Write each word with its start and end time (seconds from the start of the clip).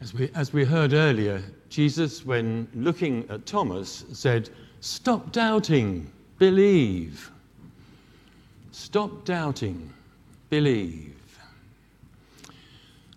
As 0.00 0.14
we, 0.14 0.30
as 0.34 0.52
we 0.54 0.64
heard 0.64 0.94
earlier, 0.94 1.42
Jesus, 1.68 2.24
when 2.24 2.66
looking 2.74 3.26
at 3.28 3.44
Thomas, 3.44 4.04
said, 4.12 4.48
Stop 4.80 5.30
doubting, 5.30 6.10
believe. 6.38 7.30
Stop 8.72 9.26
doubting, 9.26 9.92
believe. 10.48 11.14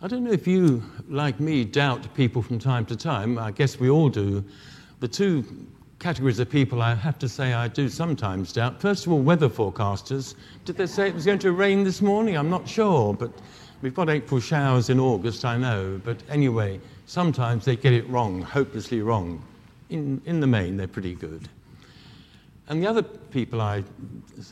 I 0.02 0.08
don't 0.10 0.26
know 0.26 0.34
if 0.34 0.46
you, 0.46 0.84
like 1.08 1.40
me, 1.40 1.64
doubt 1.64 2.14
people 2.16 2.42
from 2.42 2.60
time 2.60 2.86
to 2.88 2.98
time. 2.98 3.38
I 3.38 3.52
guess 3.52 3.80
we 3.80 3.90
all 3.90 4.10
do. 4.10 4.44
The 5.00 5.08
two 5.08 5.46
categories 6.00 6.40
of 6.40 6.50
people 6.50 6.82
I 6.82 6.96
have 6.96 7.18
to 7.20 7.30
say 7.30 7.54
I 7.54 7.70
do 7.70 7.88
sometimes 7.88 8.52
doubt. 8.52 8.82
First 8.82 9.06
of 9.06 9.14
all, 9.14 9.20
weather 9.20 9.48
forecasters. 9.48 10.36
Did 10.66 10.76
they 10.76 10.88
say 10.88 11.08
it 11.08 11.16
was 11.16 11.26
going 11.26 11.40
to 11.40 11.54
rain 11.54 11.86
this 11.86 12.02
morning? 12.02 12.36
I'm 12.36 12.50
not 12.50 12.68
sure, 12.68 13.14
but 13.14 13.32
we've 13.84 13.94
got 13.94 14.10
April 14.10 14.40
showers 14.40 14.90
in 14.90 14.98
August, 15.00 15.44
I 15.44 15.58
know. 15.58 16.02
But 16.04 16.18
anyway, 16.30 16.80
sometimes 17.06 17.66
they 17.66 17.76
get 17.76 17.92
it 17.92 18.08
wrong, 18.10 18.42
hopelessly 18.42 19.02
wrong. 19.02 19.44
In, 19.90 20.22
in 20.26 20.40
the 20.40 20.48
main, 20.48 20.78
they're 20.78 20.88
pretty 20.88 21.14
good. 21.14 21.50
And 22.70 22.82
the 22.82 22.88
other 22.88 23.04
people 23.04 23.60
I 23.60 23.84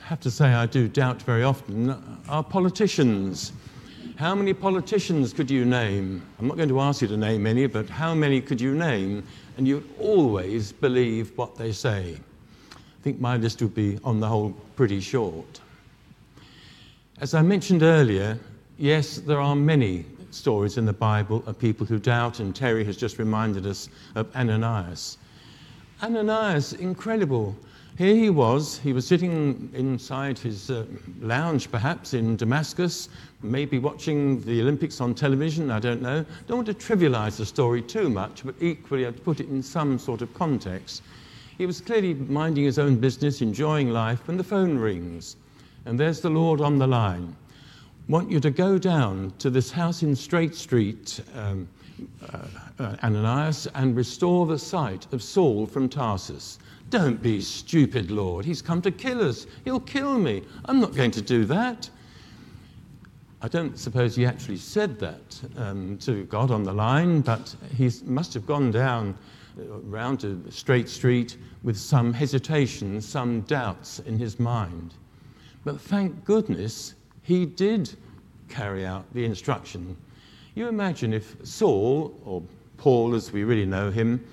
have 0.03 0.20
to 0.20 0.30
say 0.30 0.48
I 0.48 0.66
do 0.66 0.89
doubt 0.89 1.22
very 1.22 1.44
often 1.44 1.95
are 2.27 2.44
politicians. 2.44 3.53
How 4.17 4.36
many 4.36 4.53
politicians 4.53 5.31
could 5.31 5.50
you 5.50 5.63
name? 5.63 6.22
I'm 6.38 6.48
not 6.48 6.58
going 6.58 6.70
to 6.70 6.81
ask 6.81 7.02
you 7.02 7.08
to 7.08 7.17
name 7.17 7.48
any, 7.48 7.67
but 7.67 7.89
how 7.89 8.13
many 8.13 8.41
could 8.41 8.59
you 8.59 8.75
name? 8.75 9.23
And 9.58 9.66
you'd 9.66 9.89
always 9.98 10.73
believe 10.73 11.36
what 11.38 11.55
they 11.55 11.72
say. 11.72 12.17
I 12.73 13.03
think 13.03 13.22
my 13.22 13.38
list 13.38 13.61
would 13.61 13.73
be, 13.73 13.98
on 14.03 14.20
the 14.20 14.27
whole, 14.27 14.52
pretty 14.75 15.00
short. 15.00 15.61
As 17.22 17.34
I 17.34 17.41
mentioned 17.41 17.81
earlier, 17.81 18.38
yes, 18.81 19.17
there 19.17 19.40
are 19.40 19.55
many 19.55 20.05
stories 20.31 20.77
in 20.77 20.85
the 20.85 20.94
Bible 20.94 21.44
of 21.45 21.58
people 21.59 21.85
who 21.85 21.99
doubt, 21.99 22.39
and 22.39 22.55
Terry 22.55 22.84
has 22.84 22.98
just 22.98 23.20
reminded 23.20 23.66
us 23.66 23.89
of 24.16 24.34
Ananias. 24.35 25.17
Ananias, 26.02 26.73
incredible 26.73 27.56
here 27.97 28.16
he 28.16 28.30
was, 28.30 28.80
he 28.80 28.94
was 28.94 29.06
sitting 29.06 29.69
inside 29.73 30.39
his 30.39 30.72
uh, 30.72 30.86
lounge, 31.19 31.69
perhaps 31.69 32.16
in 32.16 32.36
Damascus, 32.36 33.09
maybe 33.44 33.80
watching 33.80 34.41
the 34.41 34.61
Olympics 34.61 35.02
on 35.02 35.13
television, 35.13 35.69
I 35.69 35.80
don't 35.80 36.02
know. 36.02 36.25
Don't 36.47 36.66
want 36.66 36.67
to 36.67 36.73
trivialize 36.73 37.38
the 37.38 37.45
story 37.45 37.81
too 37.81 38.09
much, 38.09 38.44
but 38.44 38.56
equally 38.59 39.06
I'd 39.06 39.23
put 39.23 39.39
it 39.39 39.50
in 39.50 39.61
some 39.61 40.00
sort 40.00 40.22
of 40.22 40.34
context. 40.34 41.03
He 41.58 41.66
was 41.66 41.81
clearly 41.81 42.13
minding 42.13 42.63
his 42.63 42.80
own 42.80 42.95
business, 42.95 43.41
enjoying 43.41 43.91
life, 43.91 44.25
when 44.28 44.38
the 44.38 44.44
phone 44.44 44.80
rings. 44.80 45.36
And 45.86 46.00
there's 46.00 46.22
the 46.22 46.30
Lord 46.30 46.61
on 46.61 46.80
the 46.80 46.88
line. 46.88 47.36
Want 48.07 48.30
you 48.30 48.39
to 48.39 48.52
go 48.52 48.77
down 48.77 49.33
to 49.38 49.49
this 49.49 49.71
house 49.71 50.03
in 50.03 50.16
Straight 50.16 50.55
Street, 50.55 51.21
um, 51.35 51.67
uh, 52.33 52.39
uh, 52.80 52.95
Ananias, 53.03 53.67
and 53.75 53.95
restore 53.95 54.45
the 54.45 54.57
sight 54.59 55.07
of 55.13 55.21
Saul 55.23 55.66
from 55.66 55.88
Tarsus. 55.88 56.59
Don't 56.89 57.22
be 57.22 57.39
stupid, 57.39 58.11
Lord. 58.11 58.44
He's 58.44 58.61
come 58.61 58.81
to 58.81 58.91
kill 58.91 59.22
us. 59.22 59.47
He'll 59.63 59.79
kill 59.79 60.17
me. 60.17 60.44
I'm 60.66 60.81
not 60.81 60.94
going 60.94 61.11
to 61.11 61.22
do 61.22 61.45
that. 61.45 61.89
I 63.41 63.47
don't 63.47 63.77
suppose 63.77 64.16
he 64.16 64.25
actually 64.25 64.57
said 64.57 64.99
that 64.99 65.41
um, 65.57 65.97
to 65.99 66.25
God 66.25 66.52
on 66.52 66.63
the 66.63 66.73
line, 66.73 67.22
but 67.22 67.55
he 67.75 67.89
must 68.03 68.33
have 68.33 68.45
gone 68.45 68.72
down 68.72 69.17
uh, 69.57 69.63
round 69.79 70.19
to 70.22 70.44
Straight 70.49 70.89
Street 70.89 71.38
with 71.63 71.77
some 71.77 72.13
hesitation, 72.13 72.99
some 72.99 73.41
doubts 73.41 73.99
in 73.99 74.17
his 74.17 74.39
mind. 74.39 74.95
But 75.63 75.79
thank 75.79 76.25
goodness 76.25 76.95
he 77.23 77.45
did 77.45 77.95
carry 78.50 78.86
out 78.86 79.05
the 79.14 79.25
instruction. 79.25 79.95
You 80.55 80.67
imagine 80.67 81.14
if 81.14 81.36
Saul, 81.44 82.13
or 82.25 82.44
Paul 82.78 83.16
as 83.16 83.31
we 83.31 83.44
really 83.44 83.66
know 83.66 83.89
him, 83.91 84.25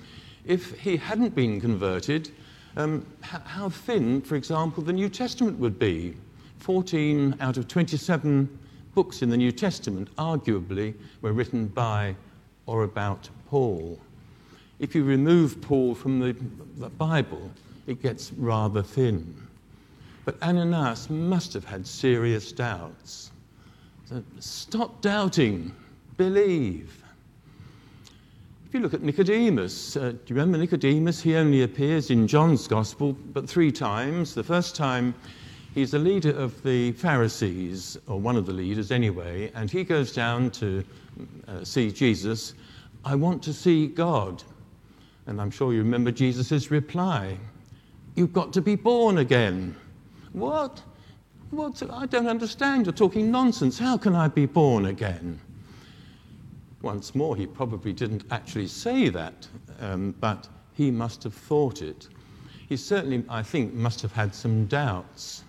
if 0.45 0.77
he 0.79 0.97
hadn't 0.97 1.35
been 1.35 1.61
converted, 1.61 2.31
um, 2.75 3.05
how 3.21 3.69
thin, 3.69 4.21
for 4.21 4.35
example, 4.35 4.83
the 4.83 4.93
New 4.93 5.09
Testament 5.09 5.57
would 5.59 5.79
be. 5.79 6.15
14 6.59 7.35
out 7.39 7.57
of 7.57 7.67
27 7.67 8.59
books 8.93 9.21
in 9.21 9.29
the 9.29 9.37
New 9.37 9.51
Testament, 9.51 10.13
arguably, 10.17 10.93
were 11.21 11.31
written 11.31 11.67
by 11.67 12.15
or 12.65 12.83
about 12.83 13.29
Paul. 13.49 13.99
If 14.79 14.95
you 14.95 15.03
remove 15.03 15.61
Paul 15.61 15.95
from 15.95 16.19
the, 16.19 16.35
the 16.77 16.89
Bible, 16.89 17.51
it 17.87 18.01
gets 18.01 18.31
rather 18.33 18.83
thin. 18.83 19.35
But 20.29 20.47
Ananias 20.47 21.09
must 21.09 21.53
have 21.53 21.65
had 21.65 21.87
serious 21.87 22.51
doubts. 22.51 23.31
So 24.05 24.23
stop 24.37 25.01
doubting, 25.01 25.73
believe. 26.17 27.03
If 28.67 28.75
you 28.75 28.79
look 28.79 28.93
at 28.93 29.01
Nicodemus, 29.01 29.97
uh, 29.97 30.11
do 30.11 30.19
you 30.27 30.35
remember 30.35 30.59
Nicodemus? 30.59 31.19
He 31.19 31.35
only 31.35 31.63
appears 31.63 32.11
in 32.11 32.27
John's 32.27 32.67
Gospel 32.67 33.13
but 33.33 33.49
three 33.49 33.71
times. 33.71 34.35
The 34.35 34.43
first 34.43 34.75
time, 34.75 35.15
he's 35.73 35.89
the 35.89 35.97
leader 35.97 36.29
of 36.37 36.61
the 36.61 36.91
Pharisees, 36.91 37.97
or 38.05 38.19
one 38.19 38.35
of 38.35 38.45
the 38.45 38.53
leaders 38.53 38.91
anyway, 38.91 39.51
and 39.55 39.71
he 39.71 39.83
goes 39.83 40.13
down 40.13 40.51
to 40.51 40.83
uh, 41.47 41.63
see 41.63 41.91
Jesus. 41.91 42.53
I 43.03 43.15
want 43.15 43.41
to 43.41 43.51
see 43.51 43.87
God. 43.87 44.43
And 45.25 45.41
I'm 45.41 45.49
sure 45.49 45.73
you 45.73 45.79
remember 45.79 46.11
Jesus' 46.11 46.69
reply 46.69 47.35
You've 48.15 48.33
got 48.33 48.53
to 48.53 48.61
be 48.61 48.75
born 48.75 49.19
again. 49.19 49.75
What? 50.33 50.81
What? 51.51 51.81
I 51.89 52.05
don't 52.05 52.27
understand. 52.27 52.85
You're 52.85 52.93
talking 52.93 53.31
nonsense. 53.31 53.79
How 53.79 53.97
can 53.97 54.15
I 54.15 54.27
be 54.27 54.45
born 54.45 54.85
again? 54.85 55.39
Once 56.81 57.13
more, 57.13 57.35
he 57.35 57.45
probably 57.45 57.91
didn't 57.91 58.23
actually 58.31 58.67
say 58.67 59.09
that, 59.09 59.47
um, 59.81 60.15
but 60.21 60.47
he 60.73 60.91
must 60.91 61.23
have 61.23 61.33
thought 61.33 61.81
it. 61.81 62.07
He 62.69 62.77
certainly, 62.77 63.23
I 63.27 63.43
think, 63.43 63.73
must 63.73 64.01
have 64.01 64.13
had 64.13 64.33
some 64.33 64.65
doubts. 64.67 65.43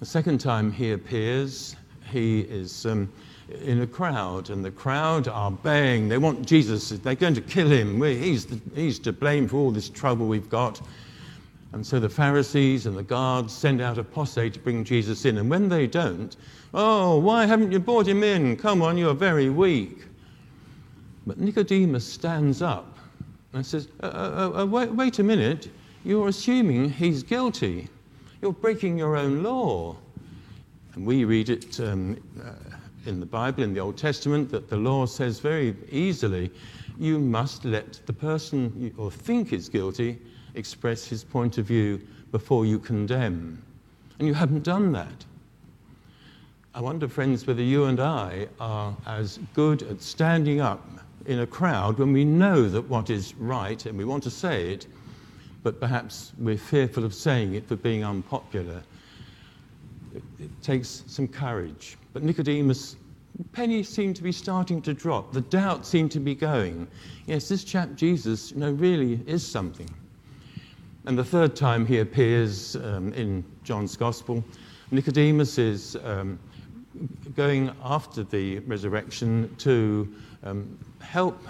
The 0.00 0.06
second 0.06 0.38
time 0.38 0.70
he 0.72 0.92
appears, 0.92 1.76
he 2.10 2.40
is 2.40 2.84
um, 2.84 3.10
in 3.62 3.82
a 3.82 3.86
crowd, 3.86 4.50
and 4.50 4.64
the 4.64 4.70
crowd 4.70 5.28
are 5.28 5.50
baying. 5.50 6.08
They 6.08 6.18
want 6.18 6.44
Jesus, 6.44 6.90
they're 6.90 7.14
going 7.14 7.34
to 7.34 7.40
kill 7.40 7.68
him. 7.68 8.02
He's, 8.02 8.44
the, 8.44 8.60
he's 8.74 8.98
to 9.00 9.12
blame 9.12 9.48
for 9.48 9.56
all 9.56 9.70
this 9.70 9.88
trouble 9.88 10.26
we've 10.26 10.50
got. 10.50 10.80
And 11.72 11.86
so 11.86 11.98
the 11.98 12.08
Pharisees 12.08 12.86
and 12.86 12.96
the 12.96 13.02
guards 13.02 13.52
send 13.52 13.80
out 13.80 13.96
a 13.96 14.04
posse 14.04 14.50
to 14.50 14.58
bring 14.58 14.84
Jesus 14.84 15.24
in. 15.24 15.38
And 15.38 15.48
when 15.48 15.68
they 15.68 15.86
don't, 15.86 16.36
oh, 16.74 17.18
why 17.18 17.46
haven't 17.46 17.72
you 17.72 17.78
brought 17.78 18.06
him 18.06 18.22
in? 18.22 18.56
Come 18.56 18.82
on, 18.82 18.98
you're 18.98 19.14
very 19.14 19.48
weak. 19.48 20.04
But 21.26 21.38
Nicodemus 21.38 22.06
stands 22.06 22.60
up 22.60 22.98
and 23.54 23.64
says, 23.64 23.88
uh, 24.02 24.06
uh, 24.06 24.52
uh, 24.54 24.62
uh 24.62 24.66
wait, 24.66 24.92
wait 24.92 25.18
a 25.18 25.22
minute, 25.22 25.70
you're 26.04 26.28
assuming 26.28 26.90
he's 26.90 27.22
guilty. 27.22 27.88
You're 28.42 28.52
breaking 28.52 28.98
your 28.98 29.16
own 29.16 29.42
law. 29.42 29.96
And 30.94 31.06
we 31.06 31.24
read 31.24 31.48
it 31.48 31.80
um, 31.80 32.20
uh, 32.44 32.52
in 33.06 33.18
the 33.18 33.26
Bible, 33.26 33.62
in 33.62 33.72
the 33.72 33.80
Old 33.80 33.96
Testament, 33.96 34.50
that 34.50 34.68
the 34.68 34.76
law 34.76 35.06
says 35.06 35.40
very 35.40 35.74
easily 35.90 36.50
you 36.98 37.18
must 37.18 37.64
let 37.64 38.00
the 38.04 38.12
person 38.12 38.72
you 38.76 38.92
or 38.98 39.10
think 39.10 39.54
is 39.54 39.70
guilty 39.70 40.18
express 40.54 41.06
his 41.06 41.24
point 41.24 41.58
of 41.58 41.66
view 41.66 42.00
before 42.30 42.66
you 42.66 42.78
condemn. 42.78 43.62
And 44.18 44.28
you 44.28 44.34
haven't 44.34 44.62
done 44.62 44.92
that. 44.92 45.24
I 46.74 46.80
wonder, 46.80 47.06
friends, 47.06 47.46
whether 47.46 47.62
you 47.62 47.84
and 47.84 48.00
I 48.00 48.48
are 48.58 48.96
as 49.06 49.38
good 49.54 49.82
at 49.82 50.00
standing 50.00 50.60
up 50.60 50.82
in 51.26 51.40
a 51.40 51.46
crowd 51.46 51.98
when 51.98 52.12
we 52.12 52.24
know 52.24 52.68
that 52.68 52.82
what 52.82 53.10
is 53.10 53.34
right 53.34 53.84
and 53.84 53.96
we 53.96 54.04
want 54.04 54.22
to 54.24 54.30
say 54.30 54.72
it, 54.72 54.86
but 55.62 55.78
perhaps 55.80 56.32
we're 56.38 56.56
fearful 56.56 57.04
of 57.04 57.14
saying 57.14 57.54
it 57.54 57.66
for 57.68 57.76
being 57.76 58.04
unpopular. 58.04 58.82
It, 60.14 60.22
it 60.40 60.62
takes 60.62 61.04
some 61.06 61.28
courage. 61.28 61.96
But 62.12 62.22
Nicodemus, 62.22 62.96
penny 63.52 63.82
seemed 63.82 64.16
to 64.16 64.22
be 64.22 64.32
starting 64.32 64.82
to 64.82 64.94
drop. 64.94 65.32
The 65.32 65.42
doubt 65.42 65.86
seemed 65.86 66.10
to 66.12 66.20
be 66.20 66.34
going. 66.34 66.88
Yes, 67.26 67.48
this 67.48 67.64
chap 67.64 67.94
Jesus, 67.94 68.50
you 68.52 68.58
know, 68.58 68.72
really 68.72 69.20
is 69.26 69.46
something. 69.46 69.88
And 71.04 71.18
the 71.18 71.24
third 71.24 71.56
time 71.56 71.84
he 71.84 71.98
appears 71.98 72.76
um, 72.76 73.12
in 73.14 73.44
John's 73.64 73.96
Gospel, 73.96 74.44
Nicodemus 74.92 75.58
is 75.58 75.96
um, 76.04 76.38
going 77.34 77.72
after 77.82 78.22
the 78.22 78.60
resurrection 78.60 79.52
to 79.58 80.14
um, 80.44 80.78
help 81.00 81.42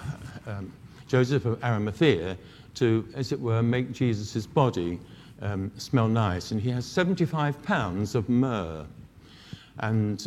um, 0.46 0.72
Joseph 1.06 1.44
of 1.44 1.62
Arimathea 1.62 2.38
to, 2.76 3.06
as 3.14 3.32
it 3.32 3.38
were, 3.38 3.62
make 3.62 3.92
Jesus' 3.92 4.46
body 4.46 4.98
um, 5.42 5.70
smell 5.76 6.08
nice. 6.08 6.50
And 6.50 6.60
he 6.60 6.70
has 6.70 6.86
75 6.86 7.62
pounds 7.62 8.14
of 8.14 8.30
myrrh. 8.30 8.86
And 9.80 10.26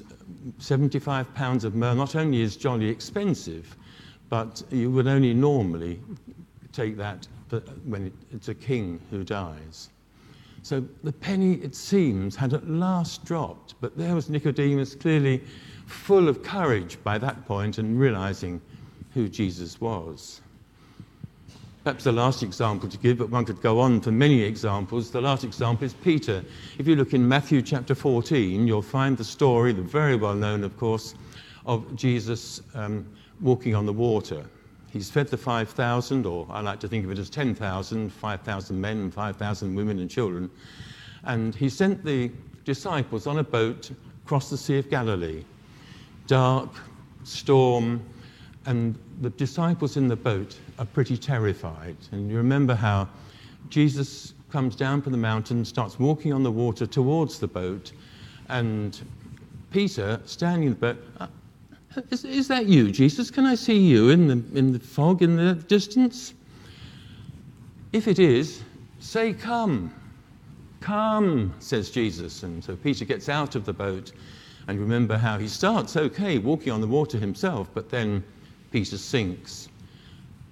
75 0.60 1.34
pounds 1.34 1.64
of 1.64 1.74
myrrh 1.74 1.96
not 1.96 2.16
only 2.16 2.42
is 2.42 2.56
jolly 2.56 2.90
expensive, 2.90 3.76
but 4.30 4.62
you 4.70 4.92
would 4.92 5.08
only 5.08 5.34
normally 5.34 6.00
take 6.72 6.96
that 6.98 7.28
when 7.86 8.12
it's 8.32 8.50
a 8.50 8.56
king 8.56 9.00
who 9.10 9.24
dies. 9.24 9.90
So 10.64 10.84
the 11.04 11.12
penny, 11.12 11.56
it 11.56 11.76
seems, 11.76 12.36
had 12.36 12.54
at 12.54 12.68
last 12.68 13.24
dropped, 13.24 13.76
but 13.82 13.96
there 13.98 14.16
was 14.16 14.30
Nicodemus 14.30 14.96
clearly 14.96 15.44
full 15.86 16.28
of 16.28 16.42
courage 16.42 16.98
by 17.04 17.18
that 17.20 17.46
point 17.46 17.78
and 17.78 18.00
realizing 18.00 18.60
who 19.14 19.30
Jesus 19.30 19.80
was. 19.80 20.42
Perhaps 21.84 22.06
the 22.06 22.12
last 22.12 22.42
example 22.42 22.90
to 22.90 22.98
give, 22.98 23.20
but 23.20 23.30
one 23.30 23.46
could 23.46 23.62
go 23.62 23.80
on 23.80 24.02
for 24.02 24.12
many 24.12 24.42
examples. 24.42 25.12
The 25.12 25.22
last 25.22 25.44
example 25.44 25.86
is 25.86 25.94
Peter. 25.94 26.44
If 26.80 26.88
you 26.88 26.96
look 26.96 27.14
in 27.14 27.28
Matthew 27.28 27.62
chapter 27.62 27.94
14, 27.94 28.66
you'll 28.66 28.82
find 28.82 29.16
the 29.16 29.24
story, 29.24 29.72
the 29.72 29.84
very 29.84 30.16
well 30.16 30.34
known, 30.34 30.64
of 30.64 30.76
course, 30.78 31.14
of 31.68 31.96
Jesus 31.96 32.60
um, 32.74 33.06
walking 33.40 33.76
on 33.76 33.86
the 33.86 33.94
water. 33.94 34.46
He's 34.96 35.12
fed 35.12 35.28
the 35.28 35.36
5,000, 35.36 36.26
or 36.26 36.48
I 36.50 36.62
like 36.62 36.80
to 36.80 36.88
think 36.88 37.04
of 37.04 37.12
it 37.12 37.20
as 37.20 37.30
10,000, 37.30 38.14
5,000 38.14 38.80
men 38.80 38.98
and 39.00 39.14
5,000 39.14 39.76
women 39.76 40.00
and 40.00 40.10
children. 40.10 40.50
And 41.26 41.54
he 41.54 41.68
sent 41.68 42.06
the 42.06 42.32
disciples 42.64 43.28
on 43.28 43.40
a 43.40 43.44
boat 43.44 43.92
across 44.24 44.50
the 44.50 44.56
Sea 44.56 44.78
of 44.78 44.90
Galilee. 44.90 45.44
Dark, 46.28 46.70
storm, 47.26 48.02
and 48.68 48.98
the 49.20 49.32
disciples 49.32 49.98
in 49.98 50.08
the 50.08 50.16
boat 50.16 50.58
are 50.80 50.86
pretty 50.86 51.18
terrified. 51.18 51.98
And 52.14 52.32
you 52.32 52.38
remember 52.38 52.74
how 52.74 53.10
Jesus 53.68 54.34
comes 54.50 54.78
down 54.78 55.02
from 55.02 55.12
the 55.12 55.18
mountain, 55.18 55.66
starts 55.66 56.00
walking 56.00 56.32
on 56.32 56.42
the 56.42 56.54
water 56.54 56.86
towards 56.86 57.38
the 57.38 57.48
boat, 57.48 57.92
and 58.48 59.02
Peter, 59.72 60.22
standing 60.24 60.68
in 60.68 60.70
the 60.70 60.80
boat, 60.80 61.04
uh, 61.20 61.28
is, 62.12 62.26
is 62.26 62.48
that 62.48 62.66
you, 62.66 62.92
Jesus? 62.92 63.32
Can 63.32 63.46
I 63.46 63.56
see 63.56 63.78
you 63.78 64.10
in 64.10 64.28
the, 64.28 64.58
in 64.58 64.72
the 64.74 64.80
fog 64.80 65.22
in 65.22 65.36
the 65.36 65.54
distance? 65.54 66.34
If 67.94 68.08
it 68.08 68.20
is, 68.20 68.64
say, 69.00 69.34
Come. 69.34 69.94
Come, 70.82 71.54
says 71.60 71.90
Jesus. 71.90 72.44
And 72.44 72.64
so 72.64 72.76
Peter 72.76 73.06
gets 73.06 73.28
out 73.30 73.56
of 73.56 73.66
the 73.66 73.74
boat. 73.74 74.12
And 74.68 74.80
remember 74.80 75.18
how 75.18 75.38
he 75.38 75.48
starts 75.48 75.96
okay, 75.96 76.38
walking 76.38 76.72
on 76.72 76.82
the 76.82 76.88
water 76.88 77.18
himself, 77.18 77.70
but 77.74 77.90
then 77.90 78.24
Peter 78.72 78.98
sinks. 78.98 79.70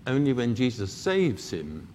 Only 0.07 0.34
when 0.34 0.56
Jesus 0.56 0.92
saves 0.92 1.50
him 1.50 1.88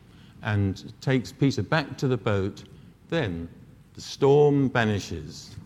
and 0.42 0.92
takes 1.00 1.32
Peter 1.32 1.62
back 1.62 1.96
to 1.98 2.08
the 2.08 2.16
boat, 2.16 2.64
then 3.08 3.48
the 3.94 4.00
storm 4.00 4.70
vanishes. 4.70 5.56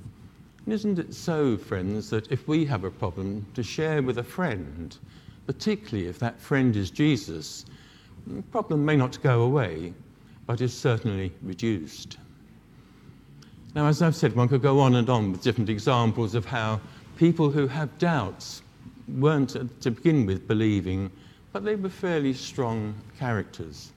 And 0.65 0.75
isn't 0.75 0.99
it 0.99 1.13
so, 1.13 1.57
friends, 1.57 2.11
that 2.11 2.31
if 2.31 2.47
we 2.47 2.65
have 2.67 2.85
a 2.85 2.91
problem 2.91 3.45
to 3.55 3.63
share 3.63 4.01
with 4.01 4.19
a 4.19 4.23
friend, 4.23 4.97
particularly 5.47 6.09
if 6.09 6.19
that 6.21 6.41
friend 6.41 6.77
is 6.77 6.91
Jesus, 6.91 7.67
the 8.27 8.43
problem 8.43 8.85
may 8.85 8.97
not 8.97 9.21
go 9.23 9.43
away, 9.43 9.93
but 10.47 10.61
is 10.61 10.73
certainly 10.73 11.33
reduced. 11.43 12.19
Now, 13.75 13.87
as 13.87 14.03
I've 14.03 14.15
said, 14.15 14.37
one 14.37 14.49
could 14.49 14.63
go 14.63 14.79
on 14.79 14.97
and 14.97 15.09
on 15.09 15.33
with 15.33 15.43
different 15.43 15.71
examples 15.71 16.35
of 16.35 16.45
how 16.45 16.81
people 17.17 17.51
who 17.51 17.67
have 17.67 17.97
doubts 17.99 18.63
weren't, 19.09 19.57
uh, 19.57 19.65
to 19.81 19.91
begin 19.91 20.27
with, 20.27 20.47
believing, 20.47 21.11
but 21.53 21.65
they 21.65 21.75
were 21.75 21.89
fairly 21.89 22.35
strong 22.35 22.95
characters. 23.19 23.93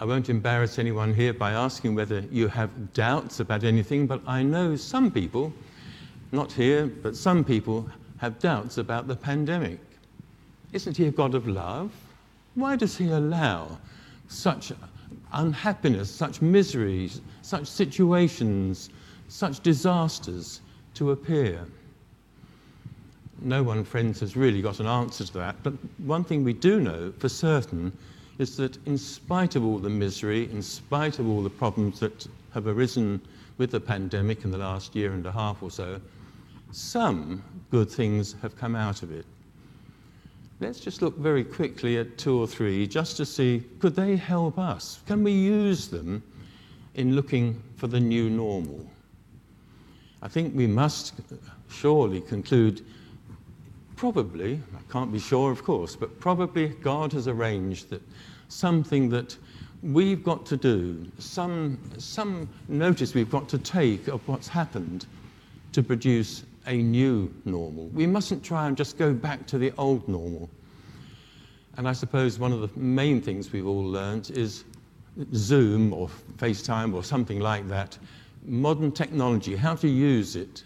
I 0.00 0.04
won't 0.04 0.30
embarrass 0.30 0.78
anyone 0.78 1.12
here 1.12 1.32
by 1.32 1.52
asking 1.52 1.96
whether 1.96 2.20
you 2.30 2.46
have 2.48 2.92
doubts 2.92 3.40
about 3.40 3.64
anything, 3.64 4.06
but 4.06 4.20
I 4.28 4.44
know 4.44 4.76
some 4.76 5.10
people, 5.10 5.52
not 6.30 6.52
here, 6.52 6.86
but 6.86 7.16
some 7.16 7.42
people 7.42 7.88
have 8.18 8.38
doubts 8.38 8.78
about 8.78 9.08
the 9.08 9.16
pandemic. 9.16 9.80
Isn't 10.72 10.96
he 10.96 11.06
a 11.06 11.10
God 11.10 11.34
of 11.34 11.48
love? 11.48 11.90
Why 12.54 12.76
does 12.76 12.96
he 12.96 13.10
allow 13.10 13.76
such 14.28 14.72
unhappiness, 15.32 16.10
such 16.10 16.40
miseries, 16.42 17.20
such 17.42 17.66
situations, 17.66 18.90
such 19.28 19.60
disasters 19.60 20.60
to 20.94 21.10
appear? 21.10 21.64
No 23.40 23.64
one, 23.64 23.84
friends, 23.84 24.20
has 24.20 24.36
really 24.36 24.62
got 24.62 24.78
an 24.78 24.86
answer 24.86 25.24
to 25.24 25.32
that. 25.34 25.56
But 25.64 25.72
one 25.98 26.22
thing 26.22 26.44
we 26.44 26.52
do 26.52 26.80
know 26.80 27.12
for 27.18 27.28
certain 27.28 27.92
is 28.38 28.56
that 28.56 28.78
in 28.86 28.96
spite 28.96 29.56
of 29.56 29.64
all 29.64 29.78
the 29.78 29.90
misery, 29.90 30.50
in 30.50 30.62
spite 30.62 31.18
of 31.18 31.28
all 31.28 31.42
the 31.42 31.50
problems 31.50 32.00
that 32.00 32.26
have 32.52 32.66
arisen 32.66 33.20
with 33.58 33.72
the 33.72 33.80
pandemic 33.80 34.44
in 34.44 34.50
the 34.50 34.58
last 34.58 34.94
year 34.94 35.12
and 35.12 35.26
a 35.26 35.32
half 35.32 35.62
or 35.62 35.70
so, 35.70 36.00
some 36.70 37.42
good 37.70 37.90
things 37.90 38.36
have 38.40 38.56
come 38.56 38.76
out 38.76 39.02
of 39.02 39.10
it. 39.10 39.26
Let's 40.60 40.80
just 40.80 41.02
look 41.02 41.16
very 41.18 41.44
quickly 41.44 41.98
at 41.98 42.18
two 42.18 42.40
or 42.40 42.46
three 42.46 42.86
just 42.86 43.16
to 43.18 43.26
see 43.26 43.64
could 43.80 43.94
they 43.94 44.16
help 44.16 44.58
us? 44.58 45.00
Can 45.06 45.22
we 45.22 45.32
use 45.32 45.88
them 45.88 46.22
in 46.94 47.14
looking 47.14 47.62
for 47.76 47.86
the 47.86 48.00
new 48.00 48.28
normal? 48.28 48.84
I 50.20 50.28
think 50.28 50.54
we 50.56 50.66
must 50.66 51.14
surely 51.68 52.20
conclude 52.20 52.84
probably, 53.98 54.60
I 54.76 54.92
can't 54.92 55.12
be 55.12 55.18
sure, 55.18 55.50
of 55.50 55.64
course, 55.64 55.96
but 55.96 56.20
probably 56.20 56.68
God 56.68 57.12
has 57.14 57.26
arranged 57.26 57.90
that 57.90 58.00
something 58.46 59.08
that 59.10 59.36
we've 59.82 60.22
got 60.22 60.46
to 60.46 60.56
do, 60.56 61.04
some, 61.18 61.78
some 61.98 62.48
notice 62.68 63.12
we've 63.12 63.30
got 63.30 63.48
to 63.48 63.58
take 63.58 64.06
of 64.06 64.26
what's 64.28 64.46
happened 64.46 65.06
to 65.72 65.82
produce 65.82 66.44
a 66.68 66.76
new 66.76 67.32
normal. 67.44 67.88
We 67.88 68.06
mustn't 68.06 68.44
try 68.44 68.68
and 68.68 68.76
just 68.76 68.98
go 68.98 69.12
back 69.12 69.48
to 69.48 69.58
the 69.58 69.72
old 69.78 70.06
normal. 70.08 70.48
And 71.76 71.88
I 71.88 71.92
suppose 71.92 72.38
one 72.38 72.52
of 72.52 72.60
the 72.60 72.70
main 72.78 73.20
things 73.20 73.52
we've 73.52 73.66
all 73.66 73.84
learned 73.84 74.30
is 74.30 74.64
Zoom 75.34 75.92
or 75.92 76.08
FaceTime 76.36 76.94
or 76.94 77.02
something 77.02 77.40
like 77.40 77.66
that, 77.68 77.98
modern 78.44 78.92
technology, 78.92 79.56
how 79.56 79.74
to 79.74 79.88
use 79.88 80.36
it. 80.36 80.62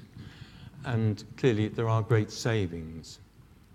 And 0.85 1.25
clearly, 1.39 1.69
there 1.69 1.89
are 1.89 2.03
great 2.03 2.31
savings. 2.31 3.21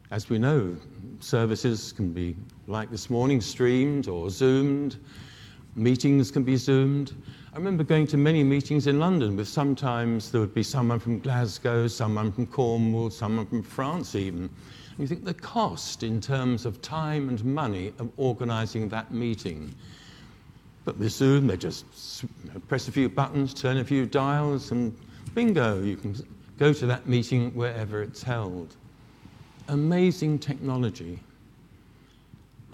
As 0.09 0.30
we 0.30 0.39
know, 0.39 0.74
services 1.19 1.92
can 1.92 2.13
be, 2.13 2.38
like 2.68 2.89
this 2.89 3.09
morning, 3.09 3.42
streamed 3.42 4.07
or 4.07 4.30
zoomed. 4.30 4.95
Meetings 5.75 6.31
can 6.31 6.44
be 6.44 6.56
zoomed. 6.56 7.12
I 7.54 7.57
remember 7.57 7.83
going 7.83 8.07
to 8.07 8.18
many 8.18 8.42
meetings 8.42 8.88
in 8.88 9.00
London 9.00 9.36
with 9.36 9.50
sometimes 9.50 10.31
there 10.31 10.39
would 10.39 10.54
be 10.54 10.63
someone 10.63 11.00
from 11.00 11.19
Glasgow, 11.19 11.88
someone 11.88 12.31
from 12.31 12.48
Cornwall, 12.48 13.09
someone 13.09 13.48
from 13.48 13.62
France 13.62 14.15
even. 14.15 14.44
And 14.44 15.00
you 15.00 15.07
think 15.07 15.25
the 15.25 15.33
cost 15.33 16.04
in 16.04 16.21
terms 16.21 16.65
of 16.65 16.81
time 16.81 17.27
and 17.27 17.44
money 17.44 17.92
of 18.00 18.10
organising 18.15 18.88
that 18.88 19.12
meeting. 19.12 19.75
But 20.86 20.98
with 20.98 21.12
Zoom, 21.12 21.48
they 21.48 21.57
just 21.57 21.83
press 22.69 22.88
a 22.88 22.94
few 22.94 23.10
buttons, 23.10 23.53
turn 23.53 23.75
a 23.75 23.83
few 23.83 24.06
dials, 24.06 24.71
and 24.71 24.98
bingo, 25.36 25.83
you 25.83 25.98
can 25.98 26.15
go 26.57 26.71
to 26.71 26.86
that 26.86 27.07
meeting 27.07 27.53
wherever 27.53 28.01
it's 28.01 28.24
held 28.24 28.74
amazing 29.68 30.40
technology. 30.40 31.19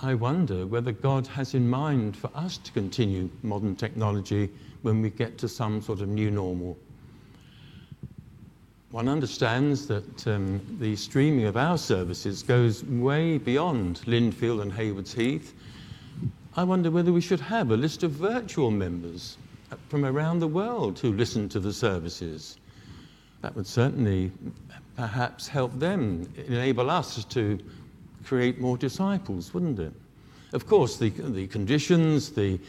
I 0.01 0.13
wonder 0.15 0.65
whether 0.65 0.91
God 0.91 1.27
has 1.27 1.53
in 1.53 1.69
mind 1.69 2.17
for 2.17 2.29
us 2.35 2.57
to 2.57 2.71
continue 2.71 3.29
modern 3.41 3.75
technology 3.75 4.49
when 4.81 5.01
we 5.01 5.09
get 5.09 5.37
to 5.39 5.47
some 5.47 5.81
sort 5.81 6.01
of 6.01 6.09
new 6.09 6.29
normal. 6.29 6.77
One 8.91 9.07
understands 9.07 9.87
that 9.87 10.27
um, 10.27 10.61
the 10.79 10.95
streaming 10.95 11.45
of 11.45 11.57
our 11.57 11.77
services 11.77 12.43
goes 12.43 12.83
way 12.83 13.37
beyond 13.37 14.01
Lindfield 14.05 14.61
and 14.61 14.71
Haywards 14.71 15.13
Heath. 15.13 15.55
I 16.55 16.63
wonder 16.63 16.91
whether 16.91 17.11
we 17.11 17.21
should 17.21 17.39
have 17.39 17.71
a 17.71 17.77
list 17.77 18.03
of 18.03 18.11
virtual 18.11 18.69
members 18.69 19.37
from 19.89 20.05
around 20.05 20.39
the 20.39 20.47
world 20.47 20.99
who 20.99 21.13
listen 21.13 21.49
to 21.49 21.59
the 21.59 21.73
services. 21.73 22.57
That 23.41 23.55
would 23.55 23.65
certainly 23.65 24.31
perhaps 24.95 25.47
help 25.47 25.77
them, 25.79 26.31
enable 26.47 26.89
us 26.89 27.25
to 27.25 27.59
create 28.23 28.59
more 28.59 28.77
disciples, 28.77 29.53
wouldn't 29.53 29.79
it? 29.79 29.93
Of 30.53 30.67
course, 30.67 30.97
the, 30.97 31.09
the 31.09 31.47
conditions, 31.47 32.29
the 32.29 32.59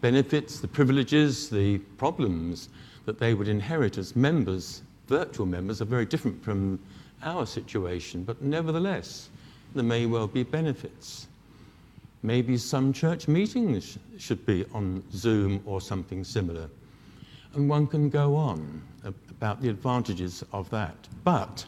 benefits, 0.00 0.60
the 0.60 0.68
privileges, 0.68 1.50
the 1.50 1.78
problems 1.98 2.70
that 3.04 3.18
they 3.18 3.34
would 3.34 3.48
inherit 3.48 3.98
as 3.98 4.16
members, 4.16 4.82
virtual 5.08 5.44
members, 5.44 5.82
are 5.82 5.86
very 5.86 6.06
different 6.06 6.42
from 6.42 6.80
our 7.22 7.44
situation, 7.44 8.24
but 8.24 8.40
nevertheless, 8.40 9.28
there 9.74 9.84
may 9.84 10.06
well 10.06 10.26
be 10.26 10.42
benefits. 10.42 11.26
Maybe 12.22 12.56
some 12.56 12.94
church 12.94 13.28
meetings 13.28 13.98
should 14.16 14.46
be 14.46 14.64
on 14.72 15.02
Zoom 15.12 15.62
or 15.66 15.82
something 15.82 16.24
similar. 16.24 16.70
And 17.54 17.68
one 17.68 17.86
can 17.86 18.08
go 18.08 18.34
on 18.34 18.82
about 19.02 19.60
the 19.60 19.68
advantages 19.68 20.42
of 20.52 20.70
that. 20.70 20.96
But 21.24 21.66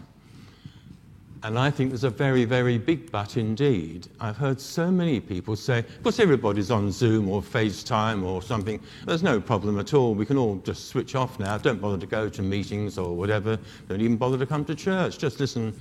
and 1.46 1.56
I 1.56 1.70
think 1.70 1.90
there's 1.90 2.02
a 2.02 2.10
very, 2.10 2.44
very 2.44 2.76
big 2.76 3.12
but 3.12 3.36
indeed. 3.36 4.08
I've 4.18 4.36
heard 4.36 4.60
so 4.60 4.90
many 4.90 5.20
people 5.20 5.54
say, 5.54 5.78
of 5.78 6.02
course, 6.02 6.18
everybody's 6.18 6.72
on 6.72 6.90
Zoom 6.90 7.28
or 7.28 7.40
FaceTime 7.40 8.24
or 8.24 8.42
something. 8.42 8.80
There's 9.04 9.22
no 9.22 9.40
problem 9.40 9.78
at 9.78 9.94
all. 9.94 10.16
We 10.16 10.26
can 10.26 10.38
all 10.38 10.56
just 10.64 10.88
switch 10.88 11.14
off 11.14 11.38
now. 11.38 11.56
Don't 11.56 11.80
bother 11.80 11.98
to 11.98 12.06
go 12.06 12.28
to 12.28 12.42
meetings 12.42 12.98
or 12.98 13.14
whatever. 13.14 13.60
Don't 13.88 14.00
even 14.00 14.16
bother 14.16 14.36
to 14.38 14.44
come 14.44 14.64
to 14.64 14.74
church. 14.74 15.18
Just 15.18 15.38
listen. 15.38 15.80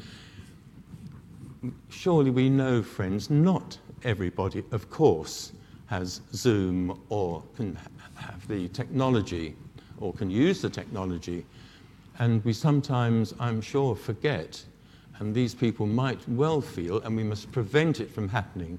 Surely 1.89 2.29
we 2.29 2.47
know, 2.47 2.83
friends, 2.83 3.31
not 3.31 3.79
everybody, 4.03 4.63
of 4.71 4.91
course, 4.91 5.51
has 5.87 6.21
Zoom 6.31 7.01
or 7.09 7.41
can 7.55 7.75
have 8.13 8.47
the 8.47 8.67
technology 8.67 9.55
or 9.97 10.13
can 10.13 10.29
use 10.29 10.61
the 10.61 10.69
technology. 10.69 11.43
And 12.19 12.45
we 12.45 12.53
sometimes, 12.53 13.33
I'm 13.39 13.61
sure, 13.61 13.95
forget 13.95 14.63
And 15.19 15.33
these 15.33 15.55
people 15.55 15.85
might 15.85 16.27
well 16.27 16.61
feel, 16.61 16.99
and 17.01 17.15
we 17.15 17.23
must 17.23 17.51
prevent 17.51 17.99
it 17.99 18.11
from 18.11 18.27
happening, 18.27 18.77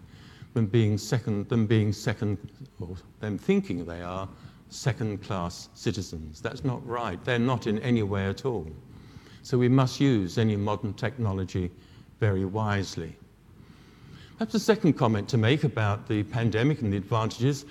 them 0.55 0.67
being 0.67 0.99
second, 0.99 1.49
them 1.49 1.67
being 1.67 1.93
second, 1.93 2.39
or 2.81 2.97
them 3.21 3.39
thinking 3.39 3.85
they 3.85 4.03
are 4.03 4.29
second 4.69 5.23
class 5.23 5.69
citizens. 5.75 6.41
That's 6.41 6.65
not 6.65 6.87
right. 6.87 7.23
They're 7.25 7.39
not 7.39 7.67
in 7.67 7.79
any 7.81 8.03
way 8.03 8.27
at 8.27 8.45
all. 8.45 8.67
So 9.43 9.57
we 9.57 9.69
must 9.69 10.01
use 10.01 10.39
any 10.39 10.57
modern 10.57 10.93
technology 10.95 11.71
very 12.21 12.45
wisely. 12.45 13.17
Perhaps 14.39 14.55
a 14.55 14.61
second 14.61 14.95
comment 14.95 15.29
to 15.31 15.39
make 15.39 15.65
about 15.65 16.09
the 16.09 16.23
pandemic 16.25 16.83
and 16.83 16.93
the 16.93 16.97
advantages. 16.97 17.65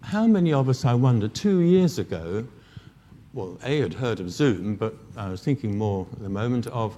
How 0.00 0.26
many 0.26 0.52
of 0.52 0.68
us, 0.68 0.84
I 0.84 0.94
wonder, 0.94 1.28
two 1.28 1.60
years 1.60 1.98
ago, 1.98 2.46
well, 3.32 3.58
A, 3.64 3.80
had 3.80 3.92
heard 3.92 4.20
of 4.20 4.30
Zoom, 4.30 4.76
but 4.76 4.94
I 5.16 5.28
was 5.28 5.42
thinking 5.42 5.76
more 5.76 6.06
at 6.12 6.22
the 6.22 6.28
moment 6.28 6.68
of, 6.68 6.96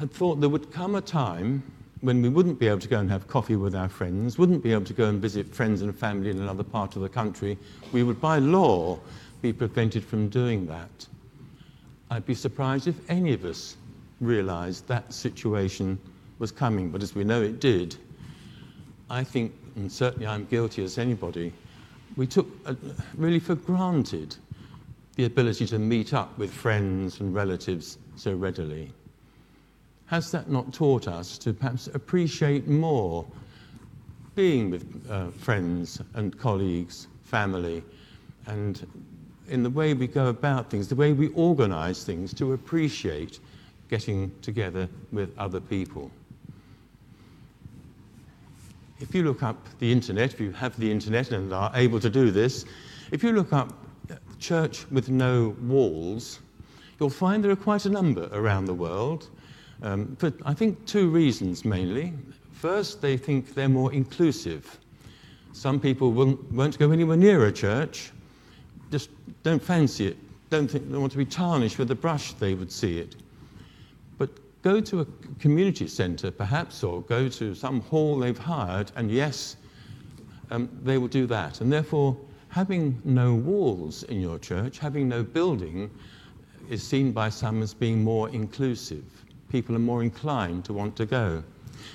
had 0.00 0.10
thought 0.10 0.40
there 0.40 0.48
would 0.48 0.72
come 0.72 0.94
a 0.94 1.00
time 1.02 1.62
when 2.00 2.22
we 2.22 2.30
wouldn't 2.30 2.58
be 2.58 2.66
able 2.66 2.78
to 2.78 2.88
go 2.88 2.98
and 2.98 3.10
have 3.10 3.28
coffee 3.28 3.56
with 3.56 3.74
our 3.74 3.90
friends, 3.90 4.38
wouldn't 4.38 4.62
be 4.62 4.72
able 4.72 4.86
to 4.86 4.94
go 4.94 5.10
and 5.10 5.20
visit 5.20 5.54
friends 5.54 5.82
and 5.82 5.94
family 5.94 6.30
in 6.30 6.40
another 6.40 6.64
part 6.64 6.96
of 6.96 7.02
the 7.02 7.08
country. 7.08 7.58
We 7.92 8.02
would, 8.02 8.18
by 8.18 8.38
law, 8.38 8.98
be 9.42 9.52
prevented 9.52 10.02
from 10.02 10.30
doing 10.30 10.66
that. 10.68 11.06
I'd 12.10 12.24
be 12.24 12.34
surprised 12.34 12.88
if 12.88 12.94
any 13.10 13.34
of 13.34 13.44
us 13.44 13.76
realized 14.22 14.88
that 14.88 15.12
situation 15.12 15.98
was 16.38 16.50
coming, 16.50 16.88
but 16.88 17.02
as 17.02 17.14
we 17.14 17.22
know 17.22 17.42
it 17.42 17.60
did, 17.60 17.94
I 19.10 19.22
think, 19.22 19.52
and 19.76 19.92
certainly 19.92 20.26
I'm 20.26 20.46
guilty 20.46 20.82
as 20.82 20.96
anybody, 20.96 21.52
we 22.16 22.26
took 22.26 22.48
uh, 22.64 22.74
really 23.18 23.38
for 23.38 23.54
granted 23.54 24.34
the 25.16 25.26
ability 25.26 25.66
to 25.66 25.78
meet 25.78 26.14
up 26.14 26.38
with 26.38 26.50
friends 26.50 27.20
and 27.20 27.34
relatives 27.34 27.98
so 28.16 28.34
readily. 28.34 28.94
Has 30.10 30.32
that 30.32 30.50
not 30.50 30.72
taught 30.72 31.06
us 31.06 31.38
to 31.38 31.52
perhaps 31.52 31.86
appreciate 31.94 32.66
more 32.66 33.24
being 34.34 34.68
with 34.68 35.06
uh, 35.08 35.30
friends 35.30 36.02
and 36.14 36.36
colleagues, 36.36 37.06
family, 37.22 37.84
and 38.46 38.84
in 39.46 39.62
the 39.62 39.70
way 39.70 39.94
we 39.94 40.08
go 40.08 40.26
about 40.26 40.68
things, 40.68 40.88
the 40.88 40.96
way 40.96 41.12
we 41.12 41.28
organize 41.28 42.02
things, 42.02 42.34
to 42.34 42.54
appreciate 42.54 43.38
getting 43.88 44.32
together 44.42 44.88
with 45.12 45.32
other 45.38 45.60
people? 45.60 46.10
If 48.98 49.14
you 49.14 49.22
look 49.22 49.44
up 49.44 49.64
the 49.78 49.92
internet, 49.92 50.34
if 50.34 50.40
you 50.40 50.50
have 50.50 50.76
the 50.80 50.90
internet 50.90 51.30
and 51.30 51.52
are 51.52 51.70
able 51.76 52.00
to 52.00 52.10
do 52.10 52.32
this, 52.32 52.64
if 53.12 53.22
you 53.22 53.30
look 53.30 53.52
up 53.52 53.72
church 54.40 54.90
with 54.90 55.08
no 55.08 55.54
walls, 55.62 56.40
you'll 56.98 57.10
find 57.10 57.44
there 57.44 57.52
are 57.52 57.56
quite 57.56 57.86
a 57.86 57.90
number 57.90 58.28
around 58.32 58.64
the 58.64 58.74
world. 58.74 59.28
Um, 59.82 60.16
for, 60.16 60.32
I 60.44 60.54
think, 60.54 60.84
two 60.86 61.08
reasons 61.08 61.64
mainly. 61.64 62.12
First, 62.52 63.00
they 63.00 63.16
think 63.16 63.54
they're 63.54 63.68
more 63.68 63.92
inclusive. 63.92 64.78
Some 65.52 65.80
people 65.80 66.12
won't, 66.12 66.52
won't 66.52 66.78
go 66.78 66.90
anywhere 66.90 67.16
near 67.16 67.46
a 67.46 67.52
church, 67.52 68.12
just 68.90 69.10
don't 69.42 69.62
fancy 69.62 70.06
it, 70.06 70.16
don't 70.50 70.70
think 70.70 70.90
they 70.90 70.98
want 70.98 71.12
to 71.12 71.18
be 71.18 71.24
tarnished 71.24 71.78
with 71.78 71.90
a 71.90 71.94
brush, 71.94 72.32
they 72.34 72.54
would 72.54 72.70
see 72.70 72.98
it 72.98 73.16
But 74.18 74.30
go 74.62 74.80
to 74.80 75.00
a 75.00 75.06
community 75.38 75.88
centre, 75.88 76.30
perhaps, 76.30 76.84
or 76.84 77.02
go 77.02 77.28
to 77.28 77.54
some 77.54 77.80
hall 77.80 78.18
they've 78.18 78.36
hired, 78.36 78.92
and 78.96 79.10
yes, 79.10 79.56
um, 80.50 80.68
they 80.82 80.98
will 80.98 81.08
do 81.08 81.26
that. 81.26 81.60
And 81.60 81.72
therefore, 81.72 82.16
having 82.48 83.00
no 83.04 83.34
walls 83.34 84.02
in 84.04 84.20
your 84.20 84.38
church, 84.38 84.78
having 84.78 85.08
no 85.08 85.22
building, 85.22 85.90
is 86.68 86.82
seen 86.82 87.12
by 87.12 87.28
some 87.28 87.62
as 87.62 87.72
being 87.72 88.04
more 88.04 88.28
inclusive. 88.30 89.04
People 89.50 89.76
are 89.76 89.80
more 89.80 90.02
inclined 90.02 90.64
to 90.64 90.72
want 90.72 90.96
to 90.96 91.06
go. 91.06 91.42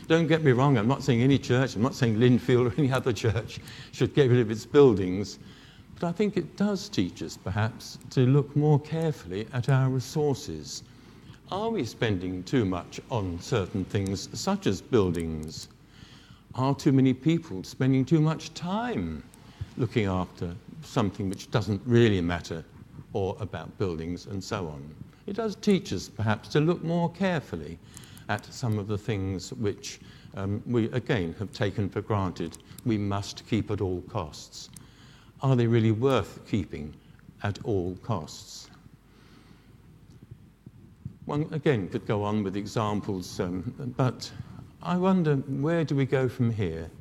Don't 0.07 0.27
get 0.27 0.43
me 0.43 0.51
wrong, 0.51 0.77
I'm 0.77 0.87
not 0.87 1.03
saying 1.03 1.21
any 1.21 1.37
church, 1.37 1.75
I'm 1.75 1.81
not 1.81 1.95
saying 1.95 2.17
Lindfield 2.17 2.71
or 2.71 2.73
any 2.77 2.91
other 2.91 3.13
church 3.13 3.59
should 3.91 4.13
get 4.13 4.29
rid 4.29 4.39
of 4.39 4.51
its 4.51 4.65
buildings, 4.65 5.39
but 5.99 6.07
I 6.07 6.11
think 6.11 6.37
it 6.37 6.57
does 6.57 6.89
teach 6.89 7.23
us, 7.23 7.37
perhaps, 7.37 7.97
to 8.11 8.25
look 8.25 8.55
more 8.55 8.79
carefully 8.79 9.47
at 9.53 9.69
our 9.69 9.89
resources 9.89 10.83
are 11.51 11.69
we 11.69 11.85
spending 11.85 12.41
too 12.41 12.65
much 12.65 12.99
on 13.11 13.39
certain 13.39 13.85
things, 13.85 14.29
such 14.33 14.65
as 14.65 14.81
buildings? 14.81 15.67
Are 16.55 16.73
too 16.73 16.91
many 16.91 17.13
people 17.13 17.63
spending 17.63 18.03
too 18.03 18.19
much 18.19 18.51
time 18.55 19.23
looking 19.77 20.07
after 20.07 20.55
something 20.81 21.29
which 21.29 21.51
doesn't 21.51 21.81
really 21.85 22.19
matter, 22.19 22.63
or 23.13 23.37
about 23.39 23.77
buildings 23.77 24.25
and 24.25 24.43
so 24.43 24.67
on? 24.67 24.95
It 25.27 25.35
does 25.35 25.55
teach 25.55 25.91
us, 25.91 26.07
perhaps, 26.07 26.49
to 26.49 26.59
look 26.59 26.83
more 26.83 27.11
carefully 27.11 27.79
at 28.29 28.45
some 28.45 28.77
of 28.77 28.87
the 28.87 28.97
things 28.97 29.53
which 29.53 29.99
um, 30.35 30.61
we, 30.65 30.85
again, 30.91 31.35
have 31.39 31.51
taken 31.51 31.89
for 31.89 32.01
granted 32.01 32.57
we 32.85 32.97
must 32.97 33.47
keep 33.47 33.71
at 33.71 33.81
all 33.81 34.01
costs. 34.03 34.69
Are 35.41 35.55
they 35.55 35.67
really 35.67 35.91
worth 35.91 36.45
keeping 36.47 36.93
at 37.43 37.59
all 37.63 37.95
costs? 38.03 38.69
One, 41.25 41.47
again, 41.51 41.89
could 41.89 42.05
go 42.05 42.23
on 42.23 42.43
with 42.43 42.55
examples, 42.55 43.39
um, 43.39 43.93
but 43.97 44.31
I 44.83 44.95
wonder 44.97 45.37
where 45.37 45.83
do 45.83 45.95
we 45.95 46.05
go 46.05 46.29
from 46.29 46.51
here? 46.51 46.91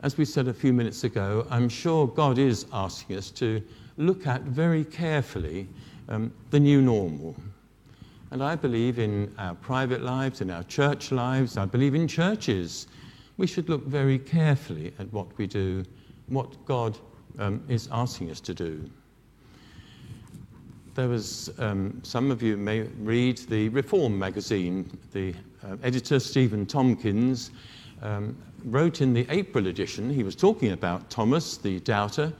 As 0.00 0.18
we 0.18 0.24
said 0.24 0.48
a 0.48 0.54
few 0.54 0.72
minutes 0.72 1.04
ago, 1.04 1.46
I'm 1.50 1.68
sure 1.68 2.08
God 2.08 2.38
is 2.38 2.66
asking 2.72 3.16
us 3.16 3.30
to 3.32 3.62
look 3.96 4.26
at 4.26 4.42
very 4.42 4.84
carefully 4.84 5.68
um, 6.08 6.32
the 6.50 6.60
new 6.60 6.80
normal. 6.80 7.34
And 8.30 8.42
I 8.42 8.56
believe 8.56 8.98
in 8.98 9.32
our 9.38 9.54
private 9.54 10.02
lives, 10.02 10.40
in 10.40 10.50
our 10.50 10.64
church 10.64 11.12
lives, 11.12 11.56
I 11.56 11.66
believe 11.66 11.94
in 11.94 12.08
churches. 12.08 12.88
We 13.36 13.46
should 13.46 13.68
look 13.68 13.84
very 13.86 14.18
carefully 14.18 14.92
at 14.98 15.12
what 15.12 15.36
we 15.38 15.46
do, 15.46 15.84
what 16.28 16.64
God 16.66 16.98
um, 17.38 17.62
is 17.68 17.88
asking 17.92 18.30
us 18.30 18.40
to 18.40 18.54
do 18.54 18.90
there 20.94 21.08
was, 21.08 21.50
um, 21.58 22.00
some 22.04 22.30
of 22.30 22.42
you 22.42 22.56
may 22.56 22.82
read 23.00 23.38
the 23.38 23.68
Reform 23.70 24.18
magazine. 24.18 24.98
The 25.12 25.34
uh, 25.64 25.76
editor, 25.82 26.20
Stephen 26.20 26.66
Tomkins, 26.66 27.50
um, 28.02 28.36
wrote 28.64 29.00
in 29.00 29.12
the 29.12 29.26
April 29.28 29.66
edition, 29.66 30.08
he 30.08 30.22
was 30.22 30.36
talking 30.36 30.72
about 30.72 31.10
Thomas, 31.10 31.56
the 31.56 31.80
doubter, 31.80 32.32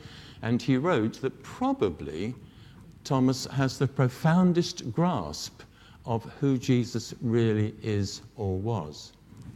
and 0.42 0.62
he 0.62 0.76
wrote 0.76 1.20
that 1.20 1.42
probably 1.42 2.34
Thomas 3.04 3.44
has 3.46 3.78
the 3.78 3.86
profoundest 3.86 4.92
grasp 4.92 5.62
of 6.06 6.24
who 6.40 6.58
Jesus 6.58 7.14
really 7.20 7.74
is 7.82 8.22
or 8.36 8.56
was. 8.56 9.12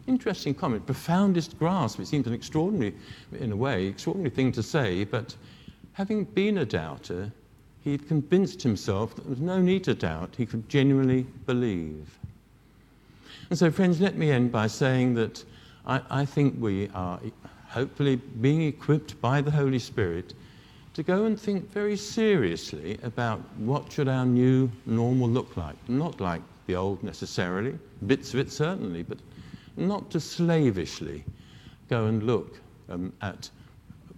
Interesting 0.06 0.54
comment. 0.54 0.86
Profoundest 0.86 1.58
grasp. 1.58 2.00
It 2.00 2.06
seems 2.06 2.26
an 2.26 2.32
extraordinary, 2.32 2.94
in 3.38 3.52
a 3.52 3.56
way, 3.56 3.86
extraordinary 3.86 4.30
thing 4.30 4.52
to 4.52 4.62
say, 4.62 5.04
but 5.04 5.34
having 5.92 6.24
been 6.24 6.58
a 6.58 6.64
doubter, 6.64 7.30
he 7.82 7.92
had 7.92 8.06
convinced 8.08 8.62
himself 8.62 9.14
that 9.14 9.22
there 9.22 9.30
was 9.30 9.40
no 9.40 9.60
need 9.60 9.84
to 9.84 9.94
doubt, 9.94 10.34
he 10.36 10.46
could 10.46 10.68
genuinely 10.68 11.26
believe. 11.46 12.18
And 13.50 13.58
so, 13.58 13.70
friends, 13.70 14.00
let 14.00 14.16
me 14.16 14.30
end 14.30 14.52
by 14.52 14.66
saying 14.66 15.14
that 15.14 15.44
I, 15.86 16.00
I 16.10 16.24
think 16.24 16.56
we 16.58 16.88
are 16.90 17.20
hopefully 17.68 18.16
being 18.16 18.62
equipped 18.62 19.20
by 19.20 19.40
the 19.40 19.50
Holy 19.50 19.78
Spirit 19.78 20.34
to 20.98 21.04
go 21.04 21.26
and 21.26 21.40
think 21.40 21.70
very 21.70 21.96
seriously 21.96 22.98
about 23.04 23.38
what 23.58 23.92
should 23.92 24.08
our 24.08 24.26
new 24.26 24.68
normal 24.84 25.28
look 25.28 25.56
like. 25.56 25.76
Not 25.88 26.20
like 26.20 26.42
the 26.66 26.74
old 26.74 27.04
necessarily, 27.04 27.78
bits 28.08 28.34
of 28.34 28.40
it 28.40 28.50
certainly, 28.50 29.04
but 29.04 29.18
not 29.76 30.10
to 30.10 30.18
slavishly 30.18 31.24
go 31.88 32.06
and 32.06 32.24
look 32.24 32.58
um, 32.88 33.12
at 33.22 33.48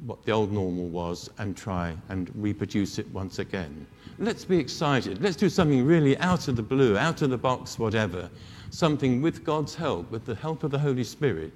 what 0.06 0.24
the 0.24 0.32
old 0.32 0.52
normal 0.52 0.86
was 0.86 1.28
and 1.36 1.54
try 1.54 1.94
and 2.08 2.30
reproduce 2.34 2.98
it 2.98 3.06
once 3.10 3.40
again. 3.40 3.86
Let's 4.18 4.46
be 4.46 4.56
excited. 4.56 5.20
Let's 5.20 5.36
do 5.36 5.50
something 5.50 5.84
really 5.84 6.16
out 6.16 6.48
of 6.48 6.56
the 6.56 6.62
blue, 6.62 6.96
out 6.96 7.20
of 7.20 7.28
the 7.28 7.36
box, 7.36 7.78
whatever. 7.78 8.30
Something 8.70 9.20
with 9.20 9.44
God's 9.44 9.74
help, 9.74 10.10
with 10.10 10.24
the 10.24 10.34
help 10.34 10.64
of 10.64 10.70
the 10.70 10.78
Holy 10.78 11.04
Spirit, 11.04 11.52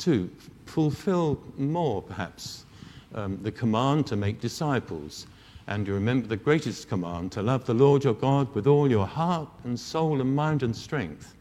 to 0.00 0.30
fulfill 0.66 1.40
more, 1.56 2.02
perhaps, 2.02 2.66
um, 3.14 3.38
the 3.42 3.52
command 3.52 4.06
to 4.08 4.16
make 4.16 4.40
disciples. 4.40 5.26
And 5.66 5.86
you 5.86 5.94
remember 5.94 6.26
the 6.26 6.36
greatest 6.36 6.88
command 6.88 7.32
to 7.32 7.42
love 7.42 7.64
the 7.64 7.74
Lord 7.74 8.04
your 8.04 8.14
God 8.14 8.52
with 8.54 8.66
all 8.66 8.90
your 8.90 9.06
heart 9.06 9.48
and 9.64 9.78
soul 9.78 10.20
and 10.20 10.34
mind 10.34 10.62
and 10.62 10.74
strength, 10.74 11.34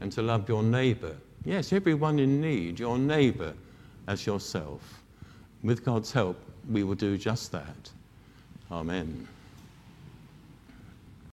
and 0.00 0.10
to 0.12 0.22
love 0.22 0.48
your 0.48 0.62
neighbor. 0.62 1.16
Yes, 1.44 1.72
everyone 1.72 2.18
in 2.18 2.40
need, 2.40 2.78
your 2.80 2.98
neighbor 2.98 3.54
as 4.06 4.26
yourself 4.26 5.02
with 5.62 5.84
God's 5.84 6.12
help, 6.12 6.38
we 6.70 6.84
will 6.84 6.94
do 6.94 7.16
just 7.18 7.52
that. 7.52 7.90
Amen. 8.70 9.26